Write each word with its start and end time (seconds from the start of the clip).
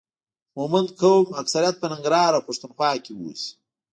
مومند 0.57 0.89
قوم 1.01 1.27
اکثریت 1.41 1.75
په 1.79 1.87
ننګرهار 1.91 2.31
او 2.35 2.45
پښتون 2.47 2.71
خوا 2.77 2.91
کې 3.03 3.11
اوسي 3.19 3.51